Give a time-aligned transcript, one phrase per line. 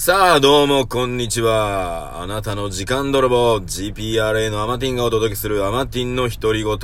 [0.00, 2.22] さあ、どうも、こんにちは。
[2.22, 6.78] あなたの時間泥棒、GPRA のアマティンがお届けするアマティンの独り言。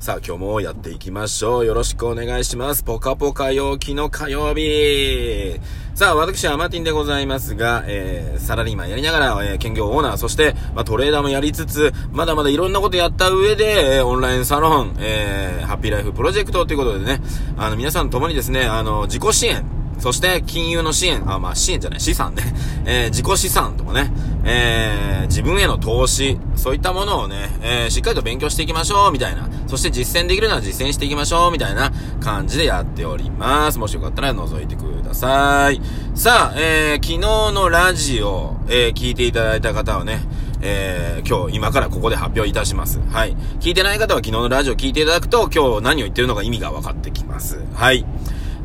[0.00, 1.64] さあ、今日もやっていきましょう。
[1.64, 2.82] よろしくお願いします。
[2.82, 5.60] ポカポカ陽気の火曜日。
[5.94, 17.20] さあ、私、アマティンでございますが、えー、サラリーマンやりながら、えー、兼業オーナー、そして、まあ、トレーダーもやりつつ、まだまだいろんなことやった上で、えー、オンラインサロン、えー、ハッピーライフプロジェクトということでね、
[17.56, 22.42] あの、皆さんと共にですね、あの、自己支援、そして、金融の支援、あ、まあ、支援じゃない、資産ね。
[22.84, 24.12] えー、自己資産とかね、
[24.44, 29.48] えー、自分への投資、そういったものをね、えー、しっかりと勉強していきましょう、みたいな。
[29.68, 33.78] そして実践できるなら実践していきましょう、みたいな感じでやっております。
[33.78, 35.80] もしよかったら覗いてください。
[36.14, 37.18] さあ、えー、昨日
[37.54, 40.20] のラジオ、えー、聞いていただいた方はね、
[40.62, 43.00] えー、今日、今からここで発表いたします。
[43.10, 43.36] はい。
[43.60, 47.60] 聞いてない方は昨日のラジオ聞いていただくと、今日何を言ってるのか意味が分かってきます。
[47.74, 48.06] はい。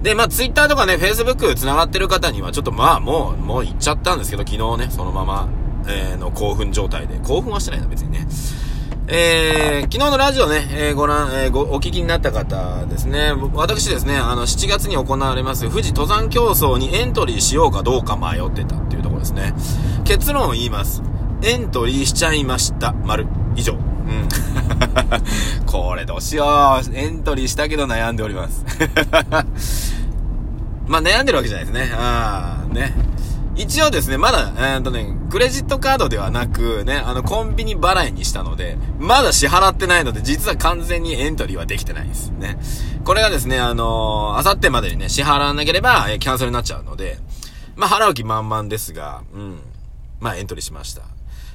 [0.08, 5.50] で、まあ、ツイッターとかね、フェイスブック繋がってる方には、ちょっとまあ、もう、もう行っちゃったんですけど、昨日ね、そのまま、
[5.86, 7.20] えー、の興奮状態で。
[7.20, 8.26] 興奮はしてないの、別にね。
[9.10, 13.34] えー、昨日のラジオね、えー、ご覧、えー、ご、お聞きになった方ですね。
[13.54, 19.54] 私ですね、あの、7月に行われます富士登山競争にエントリーしようかどうか迷ってたっていうところですね。
[20.06, 21.04] 結論を言います。
[21.42, 22.94] エントリーしちゃいました。
[22.94, 23.28] 丸。
[23.58, 23.74] 以上。
[23.74, 24.28] うん。
[25.68, 26.96] これどうしよう。
[26.96, 29.97] エントリーしたけど悩んでおります。
[30.88, 31.92] まあ悩んでるわけじゃないですね。
[31.94, 32.94] ああ、ね。
[33.58, 42.30] 一応ですね、まだ、えー、っとね、クレジットカードではなく、ね、あの、コンビニ払いにしたので、まだ支払ってないので、実は完全にエントリーはできてないです。
[42.30, 42.60] ね。
[43.04, 47.18] これがですね、あのー、あさってまでにね、支払わなければ、えー、キャンセルになっちゃうので、
[47.76, 49.60] まあ、払う気満々ですが、うん。
[50.20, 51.02] まあ、エントリーしました。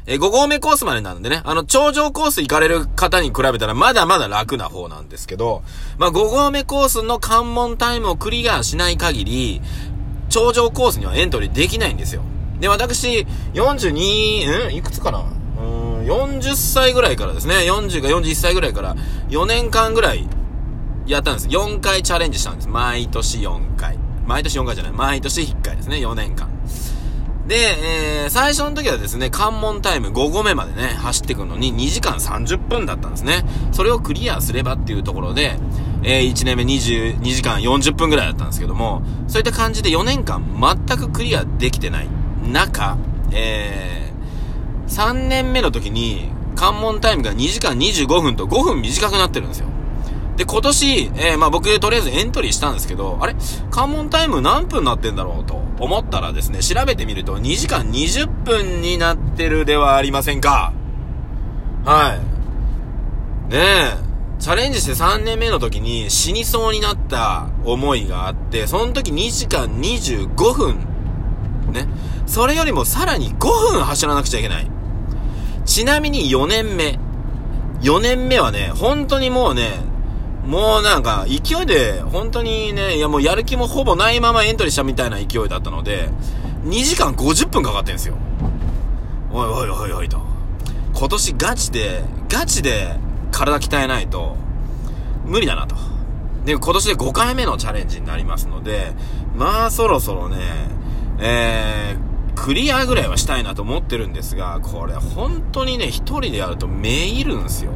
[0.07, 5.63] えー、5合目コースまでなんでね、あの、頂上コース行かれる方に比べたらまだまだ楽な方なんですけど、
[5.99, 9.61] まあ、5合目コースの関門タイムをクリアしない限り、
[10.29, 12.23] 頂上コースにはエントリーできないんですよ。
[12.59, 15.25] で、私、42、んいくつかな？
[15.59, 18.97] うん、40歳ぐらいからですね、40か41歳ぐらいから
[19.29, 20.29] 4年間ぐらい
[21.07, 21.49] やったんです。
[21.49, 22.69] 4回チャレンジしたんです。
[22.69, 23.99] 毎年4回。
[24.27, 24.93] 毎年4回じゃない。
[24.93, 26.49] 毎年1回ですね、4年間。
[27.47, 33.45] で、えー、最初の時はですね、関門タイム5合目までね、走ってくるのに2時間30分だったんですね。
[33.73, 35.59] それをクリアすればっていうところで、
[36.05, 40.43] えー、1年目22時間40分ぐらいだったんですけども、そういった感じで4年間
[40.89, 42.09] 全くクリアできてない
[42.47, 42.97] 中、
[43.33, 49.67] えー、3年目の時に関門タイムが2時間25分と5分短くなってるんですよ。
[50.37, 53.35] で、今年、えー、まあ僕とりあえずエントリーしたんですけど、あれ？
[53.71, 60.73] 関門タイム何分なってんだろうと思ったらですね、調べてみると2時間20分になってるではありませんか。
[61.85, 62.19] は
[63.49, 63.53] い。
[63.53, 64.13] ねえ。
[64.39, 70.79] チャレンジして3年目の時に死にそうになった思いがあって、その時2時間25分。
[71.73, 71.87] ね。
[72.27, 73.39] それよりもさらに5
[73.73, 74.71] 分走らなくちゃいけない。
[75.65, 76.99] ちなみに4年目。
[77.83, 79.92] 4年目はね、本当にもうね、
[80.47, 86.09] もうなんか、勢いで、本当にね、いやもうやる気もほぼないままエントリーしたみたいな勢いだったので、
[86.65, 88.17] 2時間50分かかってんですよ。
[89.33, 90.21] おいおいおいおいと。
[90.95, 92.97] 今年ガチで、ガチで
[93.31, 94.37] 体鍛えないと、
[95.25, 95.77] 無理だなと。
[96.45, 98.93] で、今年で5回目のチャレンジになりますので、
[99.37, 100.37] まあそろそろね、
[101.21, 107.73] えー、クリアぐらいはしたいなと思ってるんですが、これ本当にね、一人でやるとめいるんですよ。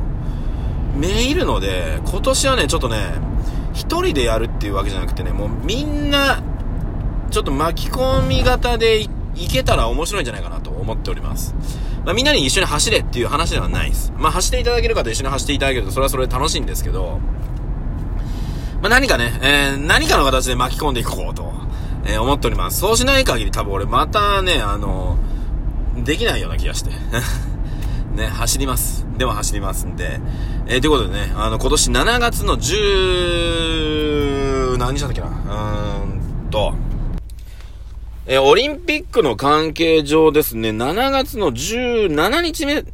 [0.96, 3.14] めいるので、今年はね、ちょっとね、
[3.74, 6.42] 一人でやるっていうわけじゃなくてね、もうみんな、
[7.30, 9.08] ちょっと巻き込み型でい
[9.50, 11.54] けたら面白いんじゃないかなと思っております。
[12.04, 14.12] まあ、みんなに一緒に走れっていう話ではないです。
[14.16, 17.20] まあ、走っていただける方一緒に走っていただけると、それはそれで楽しいんですけど、
[18.80, 21.52] まあ、何かね、えー、何かの形で巻き込んでいこうと、
[22.06, 22.80] えー、思っております。
[22.80, 25.18] そうしない限り多分俺またね、あの、
[26.04, 26.90] できないような気がして。
[28.16, 29.06] ね、走ります。
[29.18, 30.18] でも走りますんで。
[30.66, 35.28] えー、ということでね、あの、今年7月の10、何日だったっけな？
[35.28, 36.74] うーんと、
[38.26, 42.84] えー、オリンピックの関係上ですね、7月の17日目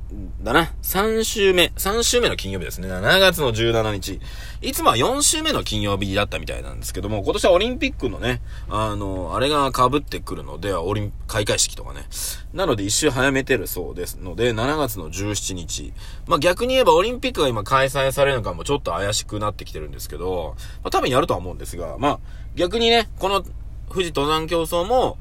[0.43, 0.73] だな。
[0.83, 1.73] 3週目。
[1.77, 2.89] 3週目の金曜日ですね。
[2.89, 4.21] 7月の17日。
[4.61, 12.07] いつもは4週目の金曜日だったみたいなんですけども、今年はオリンピックのね、あの、あれが被ってくるので、オリン、開会式とかね。
[12.53, 15.93] なので一周早めてるそうですので、7月の17日。
[16.27, 22.19] まあ、逆に言えばオリンピックが今開催されるのかもちょっと怪しくなってきてるんですけど、まあ、多分やるとは思うんですが、まあ、
[22.57, 23.45] 逆にね、この
[23.89, 25.19] 富士登山競争も、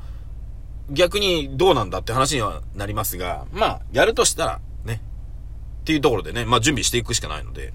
[0.89, 5.01] 逆にどうなんだって話にはなりますが、まあ、やるとしたら、ね
[5.81, 7.73] っていうところでね、まあ準備していくしかないので。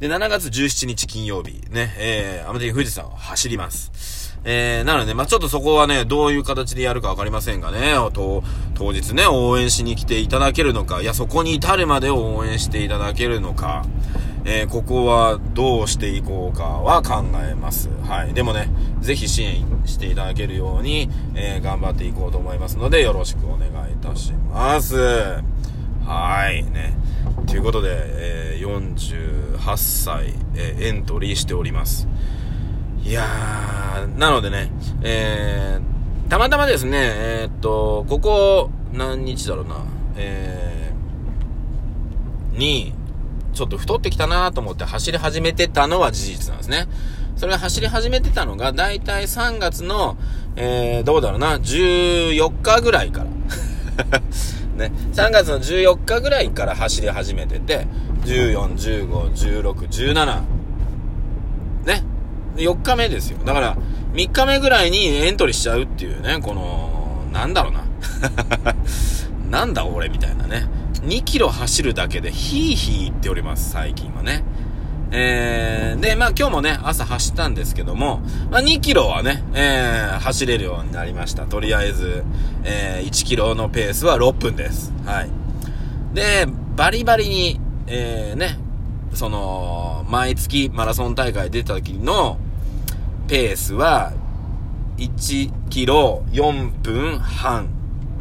[0.00, 4.36] で、7月17日金曜日、ね、えー、アマティ富士山を走ります。
[4.44, 8.44] えー、なので、まあちょっとそこはね、どういう形でやるかわかりませんがね、と
[8.74, 13.84] 当日ね、応援しに来ていただけるのか、いや、そこに至るまで応援していただけるのか、
[14.44, 17.90] えー、ここはどうしていこうかは考えます。
[18.06, 18.34] はい。
[18.34, 18.68] でもね、
[19.00, 25.57] ぜひ支援していただけるように、えー、頑張っていこうと思いますので、よろしくお願いいたします。
[26.08, 26.64] はい。
[26.64, 26.94] ね。
[27.46, 32.08] ということで、えー、48歳、えー、エントリーしております。
[33.04, 34.72] いやー、なのでね、
[35.02, 39.84] えー、たまたまですね、えー、っと、ここ、何日だろうな、
[40.16, 42.94] えー、に、
[43.52, 46.86] ちょっと太ってきたなと思って走り始めてたのは事実なんですね。
[47.36, 50.16] それが走り始めてたのが、だいたい3月の、
[50.56, 54.22] えー、どうだろうな、14日ぐらいから。
[54.78, 57.86] ね、3月の14日ぐらいから走り始めてて、
[58.24, 60.42] 14、15、16、17、
[61.84, 62.02] ね、
[62.56, 63.38] 4日目ですよ。
[63.44, 63.76] だから、
[64.14, 67.84] 3日目ぐらいにエントリーしちゃうっていうね、この、なんだろうな。
[69.50, 70.66] なんだ俺みたいなね。
[71.02, 74.44] 2キロ走るだけでヒーヒー言っております、最近はね。
[75.10, 78.20] えー、で、まあ今日もね、朝走ったんですけども、
[78.50, 81.46] まあ2キロはね、えー、走れるようになりました。
[81.46, 82.24] とりあえず、
[82.64, 84.92] えー、1キロのペースは6分です。
[85.04, 85.30] はい。
[86.14, 86.46] で、
[86.76, 88.58] バリバリに、えー、ね、
[89.14, 92.38] その、毎月マラソン大会出た時の
[93.26, 94.12] ペースは、
[94.98, 97.68] 1キロ4分半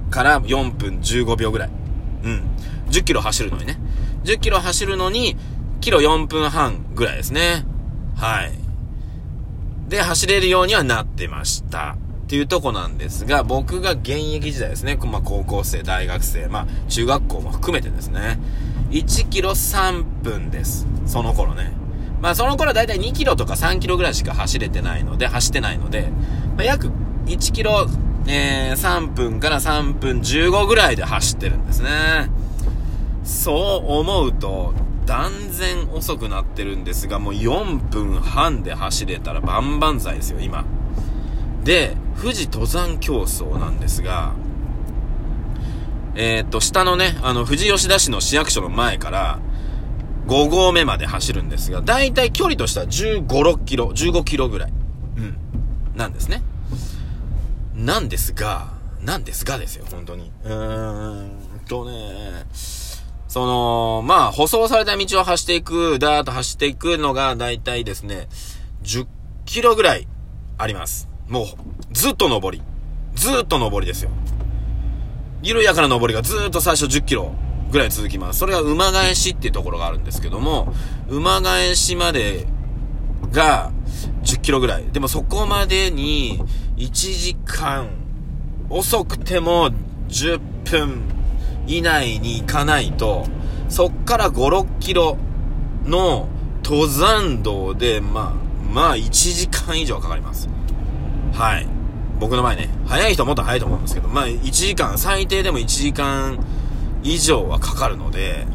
[0.09, 1.69] から4分15秒ぐらい。
[2.23, 2.43] うん。
[2.89, 3.77] 10キロ走るのにね。
[4.23, 5.35] 10キロ走るのに、
[5.87, 7.65] キロ4分半ぐらいですね。
[8.17, 8.51] はい。
[9.87, 11.95] で、走れるようにはなってました。
[12.25, 14.97] っていうとこなんですが、僕が現役時代ですね。
[14.97, 18.37] まあ、高校生、大学生、まあ、中学校も含めてですね。
[18.89, 20.85] 1キロ3分です。
[21.05, 21.71] その頃ね。
[22.21, 26.09] まあ、その頃はだいたい2キロとか3キロぐらいしか走れてないので、走ってないので、
[26.57, 26.91] まあ、約
[27.27, 27.87] 1キロ、
[28.27, 32.29] えー、3分から3分15ぐらいで走ってるんですね。
[33.23, 34.73] そう思うと、
[35.07, 40.65] 断然遅くなってるんですが、もう4分半で走れたら万々歳ですよ、今。
[41.63, 44.33] で、富士登山競争なんですが、
[46.15, 49.39] えー、っと、下のね、あの、富士吉田市の市役所の前から、
[50.27, 54.73] 5合目まで走るんですが、だいたい距離としては15、6キロ、15キロぐらい。
[55.17, 55.37] うん。
[55.95, 56.43] なんですね。
[57.75, 60.31] なんですが、なんですがですよ、本当に。
[60.43, 62.45] うーんとね、
[63.37, 68.29] その、まあ、舗装された道を走っていく、ダーッと走っていくのが、だいたいですね、
[68.81, 69.05] 10
[69.45, 70.07] キロぐらい
[70.57, 71.07] あります。
[71.27, 71.45] もう、
[71.91, 72.63] ずっと上り。
[73.13, 74.09] ずっと上りですよ。
[75.43, 77.31] 緩やかな上りがずっと最初10キロ
[77.71, 78.39] ぐらい続きます。
[78.39, 80.73] それが馬返しっていうところがあるんですけども、
[81.07, 82.47] 馬返しまで
[83.31, 83.71] が
[84.23, 84.85] 10キロぐらい。
[84.91, 86.43] でもそこまでに
[86.77, 87.87] 1時間、
[88.71, 89.69] 遅くても
[90.07, 91.16] 10分
[91.67, 93.25] 以内に行かないと、
[93.69, 95.17] そっから5、6キロ
[95.85, 96.27] の
[96.63, 100.49] 登山道で、まあ、まあ1時間以上かかります。
[101.33, 101.67] はい。
[102.19, 106.43] 僕の前ね、早い人はもっと早いと思うんですけど、まあ1時間、最低でも1時間
[107.03, 108.47] 以上はかかるので、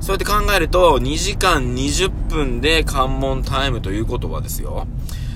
[0.00, 4.86] そうやって考えると、2時間20分で関門タイムということはですよ、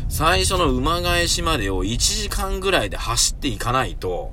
[0.08, 4.32] 最初の馬返しまでを1時間ぐらいで走っていかないと、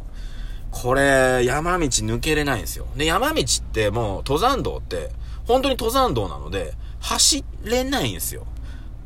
[0.73, 2.87] これ、山道抜けれないんですよ。
[2.97, 5.11] で、山道ってもう、登山道って、
[5.45, 8.47] 本当に登山道なので、走れないんですよ。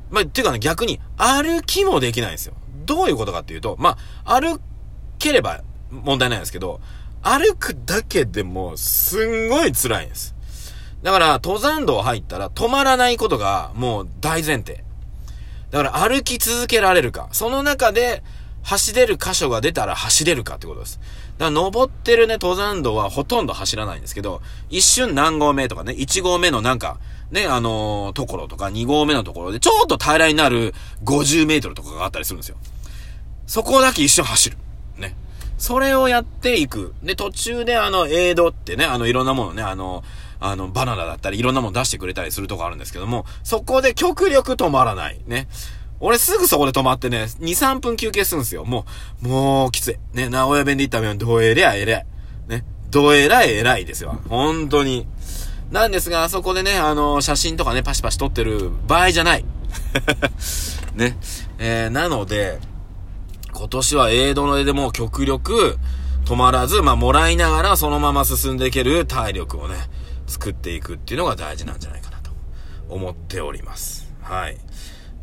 [0.10, 2.54] まあ、ていうかね、逆に、歩きもできないんですよ。
[2.86, 4.62] どういうことかっていうと、まあ、歩
[5.20, 5.62] ければ
[5.92, 6.80] 問題ないんですけど、
[7.22, 10.36] 歩くだけでも、すんごい辛いんです。
[11.04, 14.84] だから、登山道入ったら止まらないことがもう大前提。
[15.70, 17.28] だから歩き続けられるか。
[17.34, 18.24] その中で
[18.68, 21.00] 走れる箇所が出たら走れるかってことです。
[21.38, 27.00] だから登ってるね、登山道はほとんど走らないんですけど、一瞬何合目とかね、1合目のなんか、
[27.32, 30.74] ね、あのー、ところとか2合目のところでちょっと平らになる
[31.06, 32.58] 50メートルとかがあったりするんですよ。
[33.46, 34.58] そこだけ一瞬走る。
[34.98, 35.16] ね。
[35.58, 36.94] それをやっていく。
[37.02, 40.04] で、途中であの、エイドってね、あの、いろんなものね、あの、
[40.42, 45.22] あの、バナナだったり、いろんなもの出してくれたりするとこあるんですけども、そこで極力止まらない。
[45.26, 45.48] ね。
[46.00, 48.66] 俺すぐそこで止まってね、2、3分休憩するんですよ。
[48.66, 48.86] も
[49.24, 49.98] う、もうきつい。
[50.14, 52.06] ね、名古屋弁で言ったら、どえりゃえらい。
[52.48, 54.20] ね、どえらいえらいですよ。
[54.30, 55.08] 本当に。
[55.72, 59.46] なんですが、あそこでね、あの、写真とかね、パシパシ撮ってる場合じゃない。
[60.96, 61.18] ね。
[61.58, 62.60] えー、なので、
[63.54, 65.78] 今年はエイドの絵でも極力
[66.26, 69.76] 止まらず、まあ、もらいながらそのまま進んでいける体力をね、
[70.28, 72.32] 作っていくっていうのが大事なんじゃないかなと
[72.90, 74.14] 思っております。
[74.22, 74.58] はい。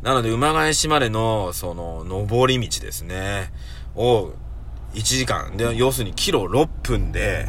[0.05, 3.51] なので、馬返しまでの、その、上り道ですね。
[3.95, 4.33] を、
[4.93, 5.57] 1時間。
[5.57, 7.47] で、要するにキロ6分で、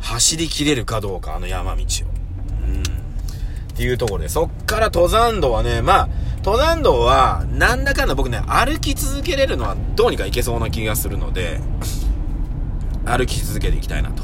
[0.00, 1.84] 走りきれるかどうか、あの山道を。
[2.66, 2.82] うん。
[2.82, 6.08] っていうところで、そっから登山道はね、まあ、
[6.38, 11.60] 登山道は、なんだかんだ僕ね、歩き続けれるのはどうにかいけそうな気がするので、
[13.04, 14.22] 歩き続けていきたいなと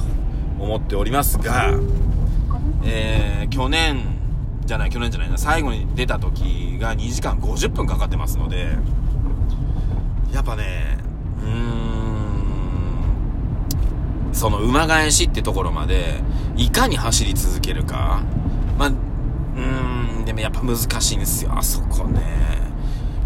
[0.58, 1.74] 思っておりますが、
[2.86, 4.13] えー、去年
[4.66, 8.76] じゃない、去年じゃないな、最後に出た時が2時間50分かかってますので、
[10.32, 10.98] やっぱね、
[11.42, 11.50] うー
[14.30, 16.22] ん、その馬返しってところまで、
[16.56, 18.22] いかに走り続けるか、
[18.78, 22.22] まあ、うーん、でもやっぱ難しいんですよ、あそこね。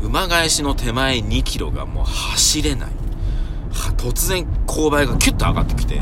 [0.02, 2.90] 馬返しの手前2キロがもう走れない。
[3.72, 6.00] は、突然勾配がキュッと上がってきて、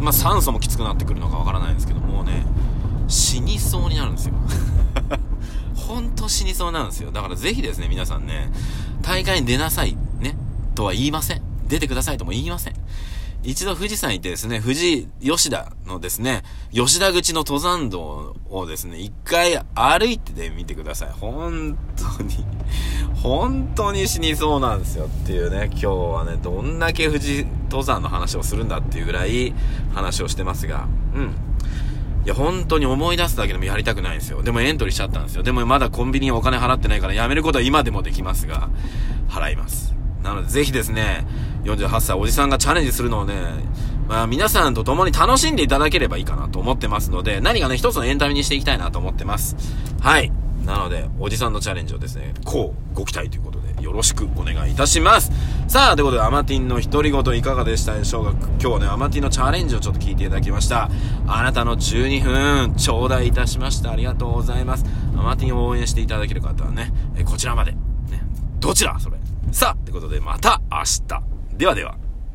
[0.00, 2.44] まあ酸素もきつくなってくるのかわからないんですけど、もうね、
[3.08, 4.34] 死にそうになるんですよ。
[5.74, 7.10] 本当死にそうなんですよ。
[7.10, 8.50] だからぜひですね、皆さんね、
[9.02, 10.36] 大会に出なさい、ね、
[10.74, 11.42] とは言いません。
[11.68, 12.74] 出てくださいとも言いません。
[13.44, 21.08] 一度富士山行ってですね、富士吉田のですね、吉田口の登山道をですね、一回歩いてみてください。
[21.10, 22.44] 本当に、
[23.20, 29.52] 本当に死にそうなんですよっていうね、今日はね、どんだけ富士登山の話をするんだっていうぐらい
[29.92, 31.34] 話をしてますが、うん。
[32.24, 34.42] いや、本当に思い出すだけでもやりたくないんですよ。
[34.42, 35.42] でもエントリーしちゃったんですよ。
[35.42, 38.68] でもまだコンビニにお金払ってないからやめることは今でもできますが、
[39.28, 39.94] 払います。
[40.22, 41.26] なのでぜひですね、
[41.64, 43.34] 48歳おじさんがチャレンジするのをね、
[44.08, 49.56] まあ皆さんと共に楽しんでいただければいいかなと思ってますので、何かね、一つのエンタメにしていきたいなと思ってます。
[50.00, 50.32] はい。
[50.64, 55.32] なので、おじさんのチャレンジをですね、こうご期待ということで、よろしくお願いいたします。
[55.68, 58.32] さあ、ということで、アマティンの独り言いかがでしたでしょうか？
[58.32, 60.88] 今日はね、アマティンのチャレンジをちょっと聞いていただきました。
[61.26, 63.90] あなたの12分、頂戴いたしました。
[63.90, 64.84] ありがとうございます。
[65.16, 67.72] アマティンを応援していただける方はね、えこちらまで。
[67.72, 67.78] ね、
[68.60, 69.16] どちらそれ。
[69.50, 71.22] さあ、ということで、また明日。
[71.56, 71.96] ではでは。